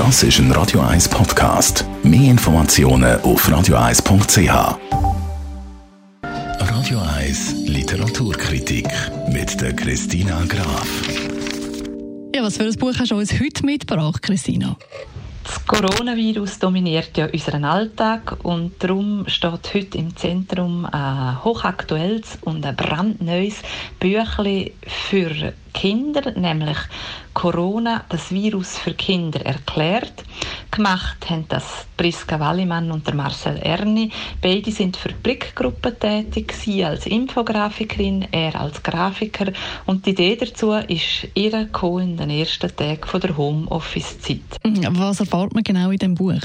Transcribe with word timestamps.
Das 0.00 0.22
ist 0.22 0.38
ein 0.38 0.50
Radio 0.52 0.80
1 0.80 1.10
Podcast. 1.10 1.84
Mehr 2.02 2.30
Informationen 2.30 3.20
auf 3.20 3.46
radio1.ch. 3.46 4.78
Radio 6.22 7.00
1 7.18 7.66
Literaturkritik 7.66 8.88
mit 9.28 9.60
der 9.60 9.76
Christina 9.76 10.42
Graf. 10.48 10.88
Ja, 12.34 12.42
was 12.42 12.56
für 12.56 12.62
ein 12.62 12.74
Buch 12.76 12.94
hast 12.98 13.10
du 13.10 13.16
uns 13.16 13.38
heute 13.38 13.66
mitgebracht, 13.66 14.22
Christina? 14.22 14.74
Das 15.42 15.64
Coronavirus 15.66 16.58
dominiert 16.58 17.16
ja 17.16 17.26
unseren 17.26 17.64
Alltag 17.64 18.36
und 18.42 18.72
darum 18.82 19.24
steht 19.26 19.74
heute 19.74 19.98
im 19.98 20.14
Zentrum 20.14 20.84
ein 20.84 21.42
hochaktuelles 21.42 22.38
und 22.42 22.64
ein 22.66 22.76
brandneues 22.76 23.62
Büchlein 23.98 24.70
für 24.86 25.52
Kinder, 25.72 26.32
nämlich 26.32 26.76
Corona, 27.32 28.04
das 28.08 28.30
Virus 28.30 28.78
für 28.78 28.92
Kinder 28.94 29.44
erklärt. 29.46 30.24
Gemacht 30.70 31.28
haben 31.28 31.46
das 31.48 31.86
Priska 31.96 32.38
Wallimann 32.38 32.90
und 32.90 33.06
der 33.06 33.14
Marcel 33.14 33.56
Erni. 33.58 34.10
Beide 34.40 34.70
sind 34.70 34.96
für 34.96 35.08
die 35.08 35.14
Blickgruppe 35.14 35.98
tätig, 35.98 36.52
sie 36.52 36.84
als 36.84 37.06
Infografikerin, 37.06 38.28
er 38.30 38.60
als 38.60 38.82
Grafiker. 38.82 39.52
Und 39.86 40.06
die 40.06 40.10
Idee 40.10 40.36
dazu 40.36 40.72
ist 40.72 41.28
ihre 41.34 41.68
in 42.00 42.16
den 42.16 42.30
ersten 42.30 42.74
Tagen 42.74 43.20
der 43.20 43.36
Homeoffice-Zeit. 43.36 44.58
Was 44.62 45.20
erfahrt 45.20 45.54
man 45.54 45.64
genau 45.64 45.90
in 45.90 45.98
dem 45.98 46.14
Buch? 46.14 46.40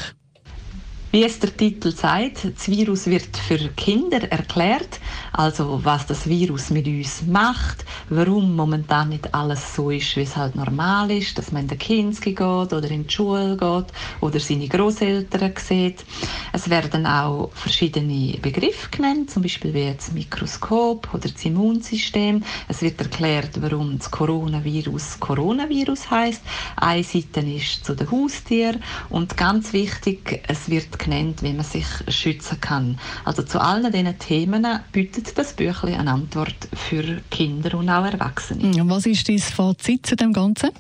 Wie 1.15 1.23
es 1.23 1.39
der 1.39 1.55
Titel 1.55 1.93
sagt, 1.93 2.43
das 2.43 2.67
Virus 2.67 3.05
wird 3.05 3.37
für 3.37 3.57
Kinder 3.77 4.29
erklärt, 4.29 4.99
also 5.31 5.79
was 5.81 6.05
das 6.05 6.27
Virus 6.27 6.71
mit 6.71 6.87
uns 6.87 7.23
macht, 7.25 7.85
warum 8.09 8.53
momentan 8.53 9.07
nicht 9.07 9.33
alles 9.33 9.75
so 9.75 9.91
ist, 9.91 10.17
wie 10.17 10.23
es 10.23 10.35
halt 10.35 10.55
normal 10.55 11.09
ist, 11.11 11.37
dass 11.37 11.53
man 11.53 11.61
in 11.61 11.67
den 11.69 11.77
Kinski 11.77 12.33
geht 12.33 12.41
oder 12.41 12.91
in 12.91 13.07
die 13.07 13.13
Schule 13.13 13.55
geht 13.55 13.93
oder 14.19 14.39
seine 14.41 14.67
Großeltern 14.67 15.53
sieht. 15.55 16.03
Es 16.51 16.69
werden 16.69 17.05
auch 17.05 17.49
verschiedene 17.53 18.37
Begriffe 18.41 18.89
genannt, 18.91 19.31
zum 19.31 19.43
Beispiel 19.43 19.73
wie 19.73 19.93
das 19.95 20.11
Mikroskop 20.11 21.13
oder 21.13 21.29
das 21.29 21.45
Immunsystem. 21.45 22.43
Es 22.67 22.81
wird 22.81 22.99
erklärt, 22.99 23.61
warum 23.61 23.97
das 23.97 24.11
Coronavirus 24.11 25.21
Coronavirus 25.21 26.11
heißt. 26.11 26.41
Eine 26.75 27.03
Seite 27.03 27.39
ist 27.39 27.85
zu 27.85 27.95
den 27.95 28.11
Haustieren 28.11 28.83
und 29.09 29.37
ganz 29.37 29.71
wichtig, 29.71 30.43
es 30.49 30.69
wird 30.69 31.04
genannt, 31.05 31.41
wie 31.41 31.53
man 31.53 31.65
sich 31.65 31.85
schützen 32.09 32.59
kann. 32.59 32.99
Also 33.23 33.43
zu 33.43 33.59
allen 33.61 33.91
diesen 33.91 34.19
Themen 34.19 34.67
bietet 34.91 35.37
das 35.37 35.53
Büchlein 35.53 36.01
eine 36.01 36.11
Antwort 36.11 36.67
für 36.73 37.21
Kinder 37.31 37.77
und 37.77 37.89
auch 37.89 38.05
Erwachsene. 38.05 38.73
Was 38.89 39.05
ist 39.05 39.29
dein 39.29 39.39
Fazit 39.39 40.05
zu 40.05 40.15
dem 40.15 40.33
Ganzen? 40.33 40.71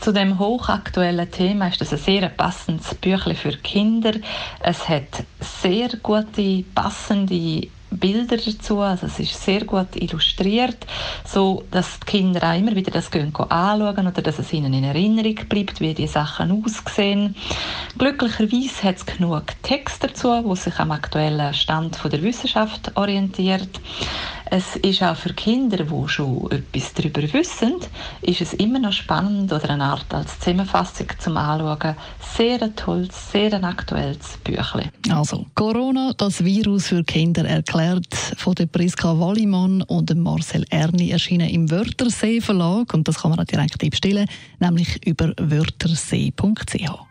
Zu 0.00 0.12
dem 0.12 0.38
hochaktuellen 0.38 1.30
Thema 1.30 1.68
ist 1.68 1.80
das 1.80 1.92
ein 1.92 1.98
sehr 1.98 2.28
passendes 2.30 2.94
Büchlein 2.94 3.36
für 3.36 3.52
Kinder. 3.52 4.14
Es 4.60 4.88
hat 4.88 5.24
sehr 5.40 5.90
gute, 6.02 6.64
passende 6.74 7.68
Bilder 8.00 8.36
dazu. 8.36 8.80
Also 8.80 9.06
es 9.06 9.20
ist 9.20 9.40
sehr 9.42 9.64
gut 9.64 9.94
illustriert, 9.94 10.78
so 11.24 11.64
dass 11.70 12.00
die 12.00 12.06
Kinder 12.06 12.42
auch 12.50 12.58
immer 12.58 12.74
wieder 12.74 12.90
das 12.90 13.10
gehen 13.10 13.34
anschauen 13.34 14.06
oder 14.06 14.22
dass 14.22 14.38
es 14.38 14.52
ihnen 14.52 14.72
in 14.72 14.84
Erinnerung 14.84 15.34
bleibt, 15.48 15.80
wie 15.80 15.94
die 15.94 16.06
Sachen 16.06 16.64
aussehen. 16.64 17.36
Glücklicherweise 17.98 18.82
hat 18.82 18.96
es 18.96 19.06
genug 19.06 19.44
Text 19.62 20.02
dazu, 20.02 20.28
wo 20.44 20.54
sich 20.54 20.78
am 20.78 20.90
aktuellen 20.90 21.54
Stand 21.54 22.00
der 22.02 22.22
Wissenschaft 22.22 22.96
orientiert. 22.96 23.68
Es 24.52 24.74
ist 24.74 25.00
auch 25.00 25.14
für 25.14 25.32
Kinder, 25.32 25.76
die 25.76 26.08
schon 26.08 26.50
etwas 26.50 26.92
darüber 26.94 27.22
wissen, 27.32 27.76
ist 28.20 28.40
es 28.40 28.52
immer 28.54 28.80
noch 28.80 28.92
spannend 28.92 29.52
oder 29.52 29.70
eine 29.70 29.84
Art 29.84 30.12
als 30.12 30.40
Zusammenfassung 30.40 31.06
zum 31.20 31.36
Anschauen. 31.36 31.94
Sehr 32.36 32.60
ein 32.60 32.74
tolles, 32.74 33.30
sehr 33.30 33.54
ein 33.54 33.64
aktuelles 33.64 34.38
Büchlein. 34.42 34.90
Also, 35.08 35.46
Corona, 35.54 36.12
das 36.16 36.44
Virus 36.44 36.88
für 36.88 37.04
Kinder 37.04 37.44
erklärt 37.44 38.12
von 38.36 38.56
der 38.56 38.66
Priska 38.66 39.16
Wallimann 39.16 39.82
und 39.82 40.10
dem 40.10 40.24
Marcel 40.24 40.64
Erni 40.70 41.10
erschienen 41.10 41.48
im 41.48 41.70
Wörthersee 41.70 42.40
Verlag 42.40 42.92
und 42.92 43.06
das 43.06 43.20
kann 43.22 43.30
man 43.30 43.38
auch 43.38 43.44
direkt 43.44 43.78
bestellen, 43.78 44.26
nämlich 44.58 45.06
über 45.06 45.32
wörthersee.ch. 45.38 47.10